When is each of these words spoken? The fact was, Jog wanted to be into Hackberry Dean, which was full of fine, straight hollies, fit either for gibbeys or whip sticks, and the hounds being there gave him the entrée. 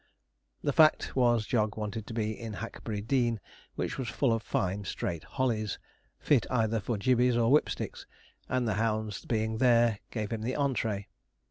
The 0.63 0.73
fact 0.73 1.15
was, 1.15 1.45
Jog 1.45 1.77
wanted 1.77 2.07
to 2.07 2.13
be 2.15 2.31
into 2.39 2.57
Hackberry 2.57 3.01
Dean, 3.01 3.39
which 3.75 3.99
was 3.99 4.09
full 4.09 4.33
of 4.33 4.41
fine, 4.41 4.83
straight 4.83 5.23
hollies, 5.23 5.77
fit 6.17 6.47
either 6.49 6.79
for 6.79 6.97
gibbeys 6.97 7.37
or 7.37 7.51
whip 7.51 7.69
sticks, 7.69 8.07
and 8.49 8.67
the 8.67 8.73
hounds 8.81 9.23
being 9.25 9.59
there 9.59 9.99
gave 10.09 10.31
him 10.33 10.41
the 10.41 10.53
entrée. 10.53 11.05